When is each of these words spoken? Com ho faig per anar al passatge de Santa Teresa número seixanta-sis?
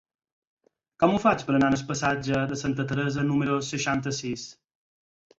Com 1.01 1.11
ho 1.11 1.17
faig 1.25 1.43
per 1.49 1.53
anar 1.57 1.67
al 1.75 1.83
passatge 1.91 2.39
de 2.51 2.57
Santa 2.61 2.85
Teresa 2.91 3.25
número 3.27 3.59
seixanta-sis? 3.69 4.47